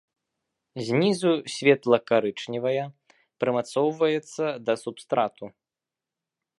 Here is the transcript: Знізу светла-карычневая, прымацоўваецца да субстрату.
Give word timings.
Знізу 0.87 1.31
светла-карычневая, 1.55 2.85
прымацоўваецца 3.45 4.43
да 4.69 4.73
субстрату. 4.87 5.45